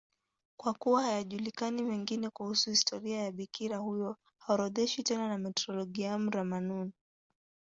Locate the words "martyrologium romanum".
5.37-6.91